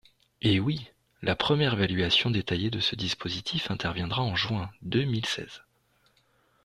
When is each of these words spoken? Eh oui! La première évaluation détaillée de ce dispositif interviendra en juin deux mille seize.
Eh 0.41 0.59
oui! 0.59 0.89
La 1.21 1.35
première 1.35 1.73
évaluation 1.75 2.31
détaillée 2.31 2.71
de 2.71 2.79
ce 2.79 2.95
dispositif 2.95 3.69
interviendra 3.69 4.23
en 4.23 4.35
juin 4.35 4.71
deux 4.81 5.03
mille 5.03 5.27
seize. 5.27 5.61